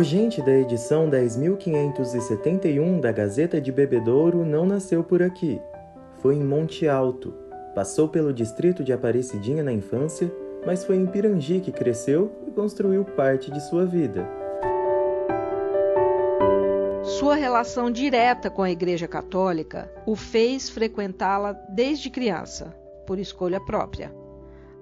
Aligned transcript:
O 0.00 0.02
gente 0.02 0.40
da 0.40 0.52
edição 0.52 1.10
10.571 1.10 3.00
da 3.00 3.12
Gazeta 3.12 3.60
de 3.60 3.70
Bebedouro 3.70 4.46
não 4.46 4.64
nasceu 4.64 5.04
por 5.04 5.22
aqui. 5.22 5.60
Foi 6.22 6.36
em 6.36 6.42
Monte 6.42 6.88
Alto. 6.88 7.34
Passou 7.74 8.08
pelo 8.08 8.32
distrito 8.32 8.82
de 8.82 8.94
Aparecidinha 8.94 9.62
na 9.62 9.74
infância, 9.74 10.32
mas 10.64 10.86
foi 10.86 10.96
em 10.96 11.04
Pirangi 11.04 11.60
que 11.60 11.70
cresceu 11.70 12.32
e 12.48 12.50
construiu 12.50 13.04
parte 13.04 13.50
de 13.50 13.60
sua 13.60 13.84
vida. 13.84 14.26
Sua 17.02 17.34
relação 17.34 17.90
direta 17.90 18.48
com 18.48 18.62
a 18.62 18.70
Igreja 18.70 19.06
Católica 19.06 19.92
o 20.06 20.16
fez 20.16 20.70
frequentá-la 20.70 21.52
desde 21.68 22.08
criança, 22.08 22.74
por 23.06 23.18
escolha 23.18 23.60
própria. 23.60 24.10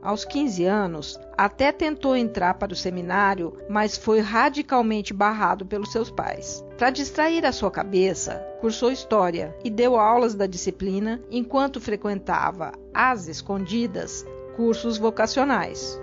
Aos 0.00 0.24
15 0.24 0.64
anos, 0.64 1.18
até 1.36 1.72
tentou 1.72 2.16
entrar 2.16 2.54
para 2.54 2.72
o 2.72 2.76
seminário, 2.76 3.56
mas 3.68 3.96
foi 3.96 4.20
radicalmente 4.20 5.12
barrado 5.12 5.66
pelos 5.66 5.90
seus 5.90 6.08
pais. 6.08 6.64
Para 6.76 6.90
distrair 6.90 7.44
a 7.44 7.52
sua 7.52 7.70
cabeça, 7.70 8.34
cursou 8.60 8.92
história 8.92 9.56
e 9.64 9.68
deu 9.68 9.98
aulas 9.98 10.36
da 10.36 10.46
disciplina 10.46 11.20
enquanto 11.28 11.80
frequentava, 11.80 12.72
às 12.94 13.26
escondidas, 13.26 14.24
cursos 14.56 14.98
vocacionais. 14.98 16.00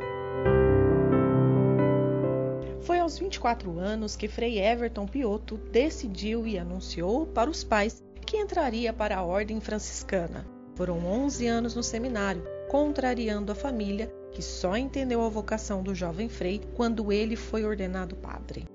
Foi 2.82 3.00
aos 3.00 3.18
24 3.18 3.80
anos 3.80 4.16
que 4.16 4.28
Frei 4.28 4.60
Everton 4.60 5.08
Piotto 5.08 5.58
decidiu 5.72 6.46
e 6.46 6.60
anunciou 6.60 7.26
para 7.26 7.50
os 7.50 7.64
pais 7.64 8.04
que 8.26 8.38
entraria 8.38 8.92
para 8.92 9.18
a 9.18 9.24
ordem 9.24 9.60
franciscana. 9.62 10.55
Foram 10.76 11.06
11 11.06 11.48
anos 11.48 11.74
no 11.74 11.82
seminário, 11.82 12.44
contrariando 12.68 13.52
a 13.52 13.56
família, 13.56 14.14
que 14.32 14.42
só 14.42 14.76
entendeu 14.76 15.22
a 15.22 15.30
vocação 15.30 15.82
do 15.82 15.96
jovem 15.96 16.28
Frei 16.28 16.62
quando 16.76 17.14
ele 17.14 17.38
foi 17.38 17.64
ordenado 17.64 18.16
padre. 18.18 18.66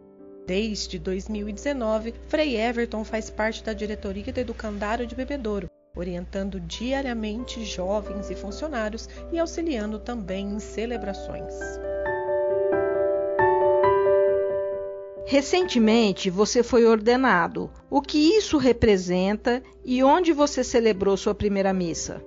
Desde 0.46 0.98
2019, 0.98 2.14
Frei 2.26 2.56
Everton 2.56 3.04
faz 3.04 3.28
parte 3.28 3.62
da 3.62 3.74
diretoria 3.74 4.32
do 4.32 4.40
Educandário 4.40 5.06
de 5.06 5.14
Bebedouro, 5.14 5.70
orientando 5.94 6.58
diariamente 6.58 7.64
jovens 7.64 8.30
e 8.30 8.34
funcionários 8.34 9.08
e 9.30 9.38
auxiliando 9.38 9.98
também 9.98 10.54
em 10.54 10.58
celebrações. 10.58 11.54
Recentemente 15.30 16.28
você 16.28 16.60
foi 16.60 16.84
ordenado. 16.84 17.70
O 17.88 18.02
que 18.02 18.18
isso 18.18 18.58
representa 18.58 19.62
e 19.84 20.02
onde 20.02 20.32
você 20.32 20.64
celebrou 20.64 21.16
sua 21.16 21.32
primeira 21.32 21.72
missa? 21.72 22.20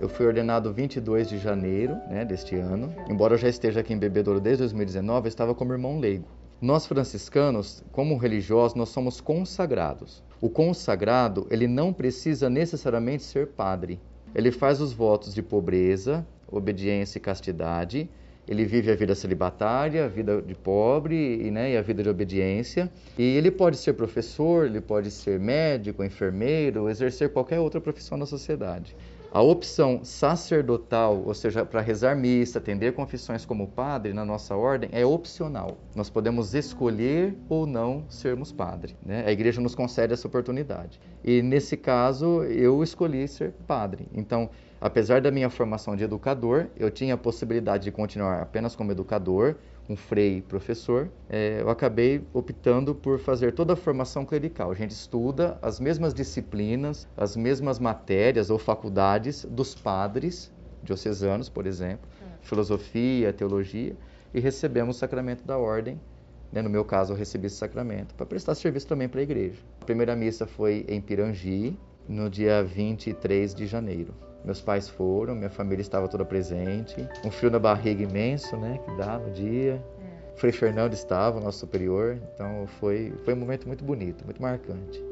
Eu 0.00 0.08
fui 0.08 0.24
ordenado 0.24 0.72
22 0.72 1.28
de 1.28 1.36
janeiro 1.36 1.92
né, 2.08 2.24
deste 2.24 2.56
ano. 2.56 2.90
Embora 3.06 3.34
eu 3.34 3.38
já 3.38 3.50
esteja 3.50 3.80
aqui 3.80 3.92
em 3.92 3.98
Bebedouro 3.98 4.40
desde 4.40 4.62
2019, 4.62 5.26
eu 5.26 5.28
estava 5.28 5.54
como 5.54 5.74
irmão 5.74 6.00
leigo. 6.00 6.24
Nós 6.58 6.86
franciscanos, 6.86 7.84
como 7.92 8.16
religiosos, 8.16 8.74
nós 8.74 8.88
somos 8.88 9.20
consagrados. 9.20 10.22
O 10.40 10.48
consagrado, 10.48 11.46
ele 11.50 11.68
não 11.68 11.92
precisa 11.92 12.48
necessariamente 12.48 13.24
ser 13.24 13.48
padre. 13.48 14.00
Ele 14.34 14.50
faz 14.50 14.80
os 14.80 14.94
votos 14.94 15.34
de 15.34 15.42
pobreza, 15.42 16.26
obediência 16.50 17.18
e 17.18 17.20
castidade. 17.20 18.08
Ele 18.48 18.64
vive 18.64 18.90
a 18.90 18.96
vida 18.96 19.14
celibatária, 19.14 20.04
a 20.04 20.08
vida 20.08 20.42
de 20.42 20.54
pobre 20.54 21.40
e, 21.40 21.50
né, 21.50 21.72
e 21.72 21.76
a 21.76 21.82
vida 21.82 22.02
de 22.02 22.08
obediência. 22.08 22.90
E 23.18 23.22
ele 23.22 23.50
pode 23.50 23.76
ser 23.76 23.92
professor, 23.92 24.66
ele 24.66 24.80
pode 24.80 25.10
ser 25.10 25.38
médico, 25.38 26.02
enfermeiro, 26.02 26.88
exercer 26.88 27.32
qualquer 27.32 27.60
outra 27.60 27.80
profissão 27.80 28.18
na 28.18 28.26
sociedade. 28.26 28.96
A 29.32 29.40
opção 29.40 30.00
sacerdotal, 30.02 31.22
ou 31.24 31.32
seja, 31.34 31.64
para 31.64 31.80
rezar 31.80 32.16
missa, 32.16 32.58
atender 32.58 32.94
confissões 32.94 33.44
como 33.44 33.68
padre 33.68 34.12
na 34.12 34.24
nossa 34.24 34.56
ordem, 34.56 34.90
é 34.92 35.06
opcional. 35.06 35.78
Nós 35.94 36.10
podemos 36.10 36.52
escolher 36.52 37.36
ou 37.48 37.64
não 37.64 38.04
sermos 38.08 38.50
padre. 38.50 38.96
Né? 39.06 39.22
A 39.24 39.30
igreja 39.30 39.60
nos 39.60 39.72
concede 39.72 40.12
essa 40.12 40.26
oportunidade. 40.26 41.00
E 41.22 41.42
nesse 41.42 41.76
caso, 41.76 42.42
eu 42.42 42.82
escolhi 42.82 43.28
ser 43.28 43.52
padre. 43.68 44.08
Então, 44.12 44.50
apesar 44.80 45.20
da 45.20 45.30
minha 45.30 45.50
formação 45.50 45.94
de 45.94 46.04
educador, 46.04 46.68
eu 46.76 46.90
tinha 46.90 47.14
a 47.14 47.18
possibilidade 47.18 47.84
de 47.84 47.92
continuar 47.92 48.40
apenas 48.40 48.74
como 48.74 48.90
educador, 48.90 49.56
um 49.88 49.96
frei 49.96 50.40
professor, 50.40 51.10
é, 51.28 51.60
eu 51.60 51.68
acabei 51.68 52.24
optando 52.32 52.94
por 52.94 53.18
fazer 53.18 53.52
toda 53.52 53.72
a 53.72 53.76
formação 53.76 54.24
clerical. 54.24 54.70
A 54.70 54.74
gente 54.74 54.92
estuda 54.92 55.58
as 55.60 55.80
mesmas 55.80 56.14
disciplinas, 56.14 57.08
as 57.16 57.36
mesmas 57.36 57.80
matérias 57.80 58.50
ou 58.50 58.58
faculdades 58.58 59.44
dos 59.44 59.74
padres 59.74 60.52
diocesanos, 60.82 61.48
por 61.48 61.66
exemplo, 61.66 62.08
filosofia, 62.40 63.32
teologia, 63.32 63.96
e 64.32 64.40
recebemos 64.40 64.96
o 64.96 64.98
sacramento 64.98 65.44
da 65.44 65.58
ordem. 65.58 66.00
Né? 66.52 66.62
No 66.62 66.70
meu 66.70 66.84
caso, 66.84 67.12
eu 67.12 67.16
recebi 67.16 67.48
esse 67.48 67.56
sacramento 67.56 68.14
para 68.14 68.24
prestar 68.24 68.54
serviço 68.54 68.86
também 68.86 69.08
para 69.08 69.20
a 69.20 69.22
igreja. 69.22 69.60
A 69.80 69.84
primeira 69.84 70.14
missa 70.16 70.46
foi 70.46 70.86
em 70.88 71.00
Pirangi, 71.00 71.76
no 72.08 72.30
dia 72.30 72.62
23 72.62 73.54
de 73.54 73.66
janeiro. 73.66 74.14
Meus 74.44 74.60
pais 74.60 74.88
foram, 74.88 75.34
minha 75.34 75.50
família 75.50 75.82
estava 75.82 76.08
toda 76.08 76.24
presente. 76.24 77.06
Um 77.24 77.30
frio 77.30 77.50
na 77.50 77.58
barriga 77.58 78.02
imenso, 78.02 78.56
né, 78.56 78.78
que 78.84 78.96
dá 78.96 79.18
no 79.18 79.30
dia. 79.32 79.82
É. 80.34 80.36
Frei 80.36 80.52
Fernando 80.52 80.94
estava, 80.94 81.40
nosso 81.40 81.58
superior. 81.58 82.18
Então 82.34 82.66
foi, 82.78 83.12
foi 83.24 83.34
um 83.34 83.36
momento 83.36 83.66
muito 83.66 83.84
bonito, 83.84 84.24
muito 84.24 84.40
marcante. 84.40 85.02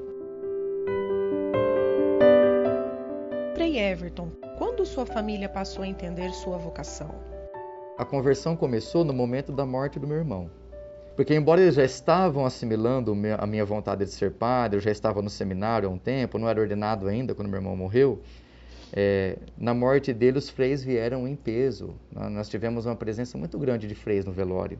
Frei 3.54 3.78
Everton, 3.78 4.30
quando 4.56 4.86
sua 4.86 5.04
família 5.04 5.48
passou 5.48 5.82
a 5.82 5.86
entender 5.86 6.30
sua 6.32 6.56
vocação? 6.56 7.10
A 7.98 8.04
conversão 8.04 8.56
começou 8.56 9.04
no 9.04 9.12
momento 9.12 9.52
da 9.52 9.66
morte 9.66 9.98
do 9.98 10.06
meu 10.06 10.16
irmão. 10.16 10.50
Porque, 11.16 11.34
embora 11.34 11.60
eles 11.60 11.74
já 11.74 11.84
estavam 11.84 12.46
assimilando 12.46 13.12
a 13.36 13.44
minha 13.44 13.64
vontade 13.64 14.04
de 14.04 14.10
ser 14.12 14.30
padre, 14.34 14.76
eu 14.76 14.80
já 14.80 14.92
estava 14.92 15.20
no 15.20 15.28
seminário 15.28 15.88
há 15.88 15.92
um 15.92 15.98
tempo, 15.98 16.38
não 16.38 16.48
era 16.48 16.60
ordenado 16.60 17.08
ainda 17.08 17.34
quando 17.34 17.48
meu 17.48 17.58
irmão 17.58 17.76
morreu, 17.76 18.22
é, 18.92 19.36
na 19.56 19.74
morte 19.74 20.12
dele, 20.12 20.38
os 20.38 20.48
freis 20.48 20.82
vieram 20.82 21.26
em 21.28 21.36
peso. 21.36 21.94
Nós 22.12 22.48
tivemos 22.48 22.86
uma 22.86 22.96
presença 22.96 23.36
muito 23.36 23.58
grande 23.58 23.86
de 23.86 23.94
freis 23.94 24.24
no 24.24 24.32
velório. 24.32 24.78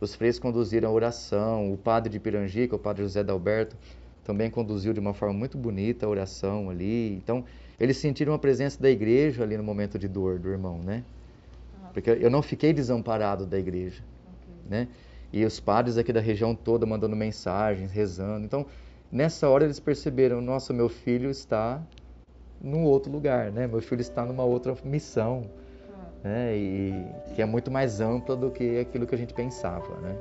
Os 0.00 0.14
freis 0.14 0.38
conduziram 0.38 0.88
a 0.88 0.92
oração. 0.92 1.72
O 1.72 1.76
padre 1.76 2.10
de 2.10 2.18
Pirangica, 2.18 2.76
o 2.76 2.78
padre 2.78 3.02
José 3.02 3.22
Dalberto, 3.22 3.76
também 4.24 4.50
conduziu 4.50 4.92
de 4.92 5.00
uma 5.00 5.14
forma 5.14 5.34
muito 5.34 5.56
bonita 5.56 6.06
a 6.06 6.08
oração 6.08 6.68
ali. 6.68 7.14
Então, 7.14 7.44
eles 7.78 7.96
sentiram 7.96 8.34
a 8.34 8.38
presença 8.38 8.80
da 8.80 8.90
igreja 8.90 9.42
ali 9.42 9.56
no 9.56 9.62
momento 9.62 9.98
de 9.98 10.08
dor 10.08 10.38
do 10.38 10.48
irmão, 10.48 10.78
né? 10.78 11.02
Porque 11.92 12.10
eu 12.10 12.30
não 12.30 12.42
fiquei 12.42 12.72
desamparado 12.72 13.46
da 13.46 13.58
igreja, 13.58 14.02
né? 14.68 14.88
E 15.32 15.44
os 15.44 15.58
padres 15.58 15.96
aqui 15.96 16.12
da 16.12 16.20
região 16.20 16.54
toda 16.54 16.84
mandando 16.86 17.16
mensagens, 17.16 17.90
rezando. 17.90 18.44
Então, 18.44 18.66
nessa 19.10 19.48
hora 19.48 19.64
eles 19.64 19.80
perceberam, 19.80 20.40
nossa, 20.40 20.72
meu 20.72 20.88
filho 20.88 21.30
está 21.30 21.82
num 22.62 22.84
outro 22.84 23.10
lugar, 23.10 23.50
né? 23.50 23.66
Meu 23.66 23.82
filho 23.82 24.00
está 24.00 24.24
numa 24.24 24.44
outra 24.44 24.74
missão, 24.84 25.50
né? 26.22 26.56
E 26.56 27.04
que 27.34 27.42
é 27.42 27.44
muito 27.44 27.70
mais 27.70 28.00
ampla 28.00 28.36
do 28.36 28.50
que 28.50 28.78
aquilo 28.78 29.06
que 29.06 29.14
a 29.14 29.18
gente 29.18 29.34
pensava, 29.34 29.98
né? 30.00 30.16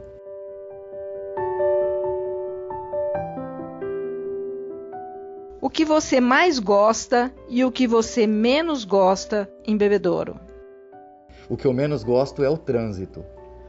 O 5.61 5.69
que 5.69 5.85
você 5.85 6.19
mais 6.19 6.57
gosta 6.57 7.31
e 7.47 7.63
o 7.63 7.71
que 7.71 7.85
você 7.85 8.25
menos 8.25 8.83
gosta 8.83 9.47
em 9.63 9.77
Bebedouro? 9.77 10.39
O 11.47 11.55
que 11.55 11.65
eu 11.67 11.73
menos 11.73 12.03
gosto 12.03 12.43
é 12.43 12.49
o 12.49 12.57
trânsito. 12.57 13.23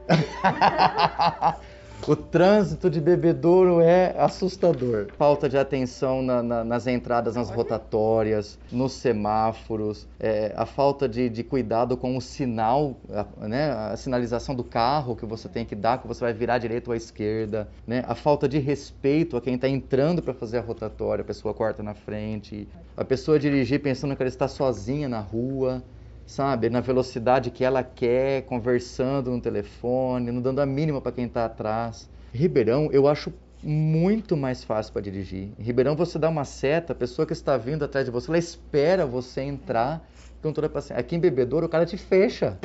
O 2.05 2.17
trânsito 2.17 2.89
de 2.89 2.99
bebedouro 2.99 3.79
é 3.79 4.13
assustador. 4.17 5.07
Falta 5.17 5.47
de 5.47 5.57
atenção 5.57 6.21
na, 6.21 6.43
na, 6.43 6.63
nas 6.63 6.85
entradas, 6.85 7.35
nas 7.35 7.49
rotatórias, 7.49 8.59
nos 8.69 8.91
semáforos, 8.91 10.05
é, 10.19 10.51
a 10.53 10.65
falta 10.65 11.07
de, 11.07 11.29
de, 11.29 11.45
cuidado 11.45 11.95
com 11.95 12.17
o 12.17 12.21
sinal, 12.21 12.97
a, 13.09 13.47
né, 13.47 13.71
a 13.71 13.95
sinalização 13.95 14.53
do 14.53 14.65
carro 14.65 15.15
que 15.15 15.25
você 15.25 15.47
tem 15.47 15.65
que 15.65 15.75
dar, 15.75 16.01
que 16.01 16.07
você 16.07 16.19
vai 16.19 16.33
virar 16.33 16.57
direito 16.57 16.89
ou 16.89 16.93
à 16.93 16.97
esquerda, 16.97 17.69
né, 17.87 18.03
a 18.05 18.15
falta 18.15 18.49
de 18.49 18.59
respeito 18.59 19.37
a 19.37 19.41
quem 19.41 19.55
está 19.55 19.69
entrando 19.69 20.21
para 20.21 20.33
fazer 20.33 20.57
a 20.57 20.61
rotatória, 20.61 21.21
a 21.21 21.25
pessoa 21.25 21.53
corta 21.53 21.81
na 21.81 21.93
frente, 21.93 22.67
a 22.97 23.05
pessoa 23.05 23.39
dirigir 23.39 23.81
pensando 23.81 24.13
que 24.13 24.21
ela 24.21 24.29
está 24.29 24.49
sozinha 24.49 25.07
na 25.07 25.21
rua 25.21 25.81
sabe, 26.25 26.69
na 26.69 26.79
velocidade 26.79 27.51
que 27.51 27.63
ela 27.63 27.83
quer, 27.83 28.43
conversando 28.43 29.31
no 29.31 29.41
telefone, 29.41 30.31
não 30.31 30.41
dando 30.41 30.59
a 30.59 30.65
mínima 30.65 31.01
para 31.01 31.11
quem 31.11 31.25
está 31.25 31.45
atrás. 31.45 32.09
Ribeirão, 32.33 32.89
eu 32.91 33.07
acho 33.07 33.33
muito 33.61 34.35
mais 34.35 34.63
fácil 34.63 34.91
para 34.91 35.01
dirigir. 35.01 35.49
Em 35.57 35.63
Ribeirão 35.63 35.95
você 35.95 36.19
dá 36.19 36.29
uma 36.29 36.45
seta, 36.45 36.93
a 36.93 36.95
pessoa 36.95 37.25
que 37.25 37.33
está 37.33 37.57
vindo 37.57 37.85
atrás 37.85 38.05
de 38.05 38.11
você, 38.11 38.29
ela 38.29 38.37
espera 38.37 39.05
você 39.05 39.41
entrar 39.41 40.07
com 40.41 40.51
toda 40.51 40.67
a 40.67 40.69
paciência. 40.69 40.99
Aqui 40.99 41.15
em 41.15 41.19
Bebedouro 41.19 41.65
o 41.65 41.69
cara 41.69 41.85
te 41.85 41.97
fecha. 41.97 42.57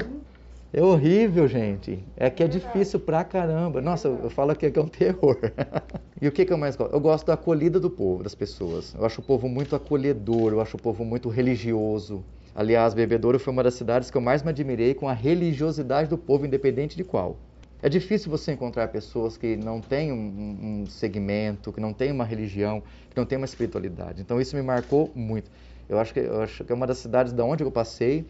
É 0.70 0.82
horrível, 0.82 1.49
gente. 1.49 2.05
É 2.14 2.28
que 2.28 2.43
é 2.43 2.49
difícil 2.49 3.00
pra 3.00 3.25
caramba. 3.25 3.81
Nossa, 3.81 4.08
eu 4.08 4.28
falo 4.28 4.50
aqui 4.50 4.70
que 4.70 4.78
é 4.78 4.82
um 4.82 4.88
terror. 4.88 5.38
e 6.20 6.28
o 6.28 6.32
que, 6.32 6.44
que 6.44 6.52
eu 6.52 6.58
mais 6.58 6.76
gosto? 6.76 6.93
Eu 6.93 7.00
gosto 7.00 7.26
da 7.26 7.34
acolhida 7.34 7.81
do 7.81 7.88
povo, 7.88 8.22
das 8.22 8.34
pessoas. 8.34 8.94
Eu 8.94 9.06
acho 9.06 9.20
o 9.20 9.25
povo 9.25 9.49
muito 9.49 9.75
acolhedor, 9.75 10.52
eu 10.52 10.60
acho 10.60 10.76
o 10.76 10.81
povo 10.81 11.05
muito 11.05 11.31
religioso. 11.31 12.22
Aliás, 12.58 12.93
Bebedouro 12.93 13.38
foi 13.38 13.52
uma 13.52 13.62
das 13.62 13.75
cidades 13.75 14.10
que 14.10 14.16
eu 14.16 14.20
mais 14.20 14.43
me 14.43 14.50
admirei 14.50 14.93
com 14.93 15.08
a 15.08 15.12
religiosidade 15.12 16.10
do 16.10 16.19
povo, 16.19 16.44
independente 16.44 16.96
de 16.96 17.05
qual. 17.05 17.37
É 17.81 17.88
difícil 17.88 18.32
você 18.32 18.50
encontrar 18.50 18.88
pessoas 18.88 19.37
que 19.37 19.56
não 19.56 19.81
têm 19.81 20.10
um, 20.10 20.82
um 20.82 20.87
segmento, 20.88 21.72
que 21.72 21.81
não 21.81 21.93
têm 21.93 22.10
uma 22.10 22.25
religião, 22.25 22.82
que 23.08 23.16
não 23.16 23.25
têm 23.25 23.38
uma 23.38 23.44
espiritualidade. 23.44 24.22
Então 24.22 24.40
isso 24.40 24.56
me 24.56 24.62
marcou 24.62 25.12
muito. 25.14 25.49
Eu 25.88 26.00
acho 26.00 26.12
que, 26.12 26.19
eu 26.19 26.43
acho 26.43 26.64
que 26.64 26.72
é 26.72 26.75
uma 26.75 26.84
das 26.84 26.99
cidades 26.99 27.32
da 27.32 27.44
onde 27.44 27.62
eu 27.62 27.70
passei, 27.70 28.26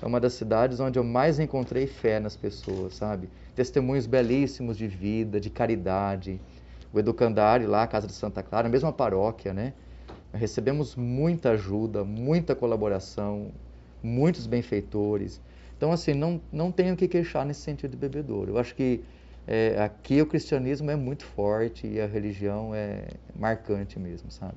é 0.00 0.06
uma 0.06 0.18
das 0.18 0.32
cidades 0.32 0.80
onde 0.80 0.98
eu 0.98 1.04
mais 1.04 1.38
encontrei 1.38 1.86
fé 1.86 2.18
nas 2.18 2.34
pessoas, 2.34 2.94
sabe? 2.94 3.28
Testemunhos 3.54 4.06
belíssimos 4.06 4.78
de 4.78 4.88
vida, 4.88 5.38
de 5.38 5.50
caridade. 5.50 6.40
O 6.94 6.98
educandário 6.98 7.68
lá, 7.68 7.82
a 7.82 7.86
Casa 7.86 8.06
de 8.06 8.14
Santa 8.14 8.42
Clara, 8.42 8.68
a 8.68 8.70
mesma 8.70 8.90
paróquia, 8.90 9.52
né? 9.52 9.74
Recebemos 10.36 10.94
muita 10.94 11.50
ajuda, 11.50 12.04
muita 12.04 12.54
colaboração, 12.54 13.50
muitos 14.02 14.46
benfeitores. 14.46 15.40
Então, 15.76 15.92
assim, 15.92 16.14
não, 16.14 16.40
não 16.52 16.70
tenho 16.70 16.94
o 16.94 16.96
que 16.96 17.08
queixar 17.08 17.44
nesse 17.44 17.60
sentido 17.60 17.90
de 17.90 17.96
bebedouro. 17.96 18.52
Eu 18.52 18.58
acho 18.58 18.74
que 18.74 19.02
é, 19.46 19.80
aqui 19.80 20.20
o 20.20 20.26
cristianismo 20.26 20.90
é 20.90 20.96
muito 20.96 21.24
forte 21.24 21.86
e 21.86 22.00
a 22.00 22.06
religião 22.06 22.74
é 22.74 23.04
marcante 23.34 23.98
mesmo, 23.98 24.30
sabe? 24.30 24.56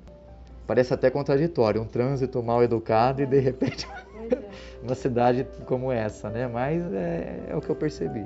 Parece 0.66 0.94
até 0.94 1.10
contraditório, 1.10 1.82
um 1.82 1.86
trânsito 1.86 2.42
mal 2.42 2.64
educado 2.64 3.22
e 3.22 3.26
de 3.26 3.40
repente 3.40 3.88
é. 4.32 4.40
uma 4.84 4.96
cidade 4.96 5.46
como 5.66 5.92
essa, 5.92 6.30
né? 6.30 6.48
Mas 6.48 6.82
é, 6.94 7.48
é 7.50 7.56
o 7.56 7.62
que 7.62 7.70
eu 7.70 7.76
percebi. 7.76 8.26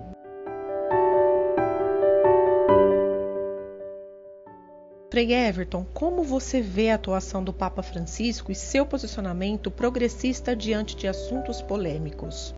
Frei 5.14 5.32
Everton, 5.32 5.86
como 5.94 6.24
você 6.24 6.60
vê 6.60 6.90
a 6.90 6.96
atuação 6.96 7.44
do 7.44 7.54
Papa 7.54 7.84
Francisco 7.84 8.52
e 8.52 8.56
seu 8.56 8.84
posicionamento 8.84 9.70
progressista 9.70 10.56
diante 10.56 10.96
de 10.96 11.08
assuntos 11.08 11.62
polêmicos? 11.62 12.52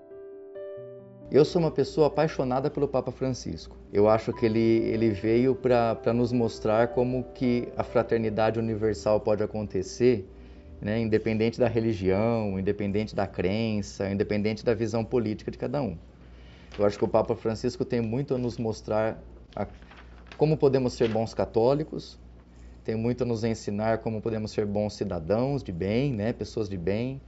Eu 1.30 1.44
sou 1.44 1.62
uma 1.62 1.70
pessoa 1.70 2.08
apaixonada 2.08 2.70
pelo 2.70 2.88
Papa 2.88 3.12
Francisco. 3.12 3.76
Eu 3.92 4.08
acho 4.08 4.32
que 4.32 4.46
ele, 4.46 4.58
ele 4.88 5.10
veio 5.10 5.54
para 5.54 6.14
nos 6.14 6.32
mostrar 6.32 6.94
como 6.94 7.26
que 7.34 7.68
a 7.76 7.84
fraternidade 7.84 8.58
universal 8.58 9.20
pode 9.20 9.44
acontecer, 9.44 10.26
né, 10.80 10.98
independente 10.98 11.60
da 11.60 11.68
religião, 11.68 12.58
independente 12.58 13.14
da 13.14 13.28
crença, 13.28 14.10
independente 14.10 14.64
da 14.64 14.74
visão 14.74 15.04
política 15.04 15.52
de 15.52 15.58
cada 15.58 15.82
um. 15.82 15.98
Eu 16.80 16.86
acho 16.86 16.98
que 16.98 17.04
o 17.04 17.10
Papa 17.10 17.36
Francisco 17.36 17.84
tem 17.84 18.00
muito 18.00 18.34
a 18.34 18.38
nos 18.38 18.58
mostrar 18.58 19.22
a, 19.54 19.68
como 20.38 20.56
podemos 20.56 20.94
ser 20.94 21.10
bons 21.10 21.34
católicos, 21.34 22.18
tem 22.86 22.96
muito 22.96 23.24
a 23.24 23.26
nos 23.26 23.44
ensinar 23.44 23.98
como 23.98 24.22
podemos 24.22 24.52
ser 24.52 24.64
bons 24.64 24.94
cidadãos 24.94 25.64
de 25.64 25.72
bem, 25.72 26.14
né? 26.14 26.32
pessoas 26.32 26.70
de 26.70 26.78
bem. 26.78 27.20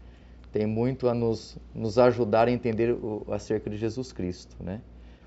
Tem 0.54 0.68
muito 0.68 1.10
a 1.10 1.16
nos, 1.16 1.58
nos 1.74 1.98
ajudar 1.98 2.48
a 2.48 2.52
entender 2.52 2.92
o, 2.92 3.26
acerca 3.32 3.68
de 3.68 3.76
Jesus 3.76 4.14
Cristo, 4.14 4.56
né? 4.60 4.80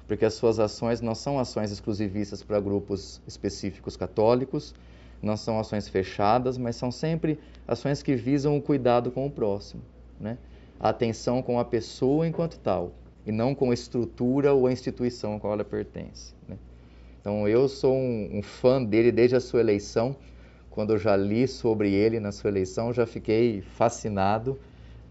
Porque 0.06 0.24
as 0.24 0.34
suas 0.34 0.58
ações 0.58 1.00
não 1.00 1.14
são 1.14 1.38
ações 1.38 1.70
exclusivistas 1.70 2.42
para 2.42 2.58
grupos 2.60 3.20
específicos 3.26 3.96
católicos, 3.96 4.74
não 5.20 5.36
são 5.36 5.58
ações 5.58 5.88
fechadas, 5.88 6.56
mas 6.56 6.76
são 6.76 6.90
sempre 6.90 7.38
ações 7.66 8.02
que 8.02 8.14
visam 8.14 8.56
o 8.56 8.62
cuidado 8.62 9.10
com 9.10 9.26
o 9.26 9.30
próximo, 9.30 9.82
né? 10.18 10.38
A 10.78 10.88
atenção 10.88 11.42
com 11.42 11.58
a 11.58 11.64
pessoa 11.64 12.26
enquanto 12.26 12.58
tal, 12.58 12.92
e 13.26 13.32
não 13.32 13.54
com 13.54 13.72
a 13.72 13.74
estrutura 13.74 14.52
ou 14.54 14.66
a 14.66 14.72
instituição 14.72 15.34
a 15.34 15.40
qual 15.40 15.52
ela 15.52 15.64
pertence, 15.64 16.34
né? 16.48 16.56
Então 17.20 17.46
eu 17.46 17.68
sou 17.68 17.94
um, 17.94 18.38
um, 18.38 18.42
fã 18.42 18.82
dele 18.82 19.12
desde 19.12 19.36
a 19.36 19.40
sua 19.40 19.60
eleição. 19.60 20.16
Quando 20.70 20.94
eu 20.94 20.98
já 20.98 21.16
li 21.16 21.46
sobre 21.46 21.92
ele 21.92 22.18
na 22.18 22.32
sua 22.32 22.48
eleição, 22.48 22.92
já 22.92 23.06
fiquei 23.06 23.60
fascinado. 23.60 24.58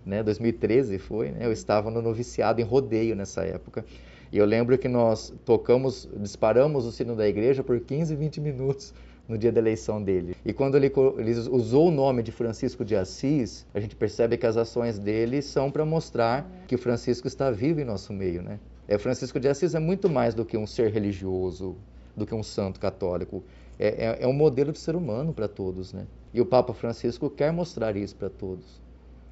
Né? 0.06 0.24
2013 0.24 0.98
foi, 0.98 1.30
né? 1.32 1.46
eu 1.46 1.52
estava 1.52 1.92
no 1.92 2.02
noviciado 2.02 2.62
em 2.62 2.64
rodeio 2.64 3.16
nessa 3.16 3.44
época. 3.44 3.86
E 4.32 4.38
eu 4.38 4.46
lembro 4.46 4.78
que 4.78 4.88
nós 4.88 5.34
tocamos, 5.46 6.10
disparamos 6.18 6.86
o 6.86 6.92
sino 6.92 7.16
da 7.16 7.28
igreja 7.28 7.64
por 7.64 7.80
15, 7.80 8.16
20 8.16 8.42
minutos 8.42 8.94
no 9.28 9.38
dia 9.38 9.52
da 9.52 9.60
eleição 9.60 10.02
dele. 10.02 10.36
E 10.44 10.52
quando 10.52 10.76
ele, 10.76 10.92
ele, 11.18 11.32
usou 11.52 11.90
o 11.90 11.92
nome 11.92 12.24
de 12.24 12.32
Francisco 12.32 12.84
de 12.84 12.96
Assis, 12.96 13.66
a 13.74 13.80
gente 13.80 13.96
percebe 13.96 14.38
que 14.38 14.46
as 14.48 14.58
ações 14.58 14.98
dele 14.98 15.42
são 15.42 15.70
para 15.70 15.86
mostrar 15.86 16.50
que 16.68 16.76
Francisco 16.78 17.28
está 17.28 17.52
vivo 17.52 17.80
em 17.80 17.86
nosso 17.86 18.12
meio, 18.12 18.42
né? 18.42 18.60
É, 18.88 18.98
Francisco 18.98 19.40
de 19.40 19.48
Assis 19.48 19.76
é 19.76 19.80
muito 19.80 20.10
mais 20.10 20.34
do 20.34 20.44
que 20.44 20.58
um 20.58 20.66
ser 20.66 20.92
religioso, 20.92 21.76
do 22.16 22.26
que 22.26 22.34
um 22.34 22.44
santo 22.44 22.80
católico. 22.80 23.44
É, 23.78 24.06
é, 24.06 24.24
é 24.24 24.28
um 24.28 24.34
modelo 24.34 24.72
de 24.72 24.80
ser 24.80 24.96
humano 24.96 25.34
para 25.34 25.48
todos, 25.48 25.94
né? 25.94 26.06
E 26.34 26.42
o 26.42 26.46
Papa 26.46 26.74
Francisco 26.74 27.30
quer 27.30 27.52
mostrar 27.52 27.96
isso 27.96 28.16
para 28.16 28.30
todos. 28.30 28.82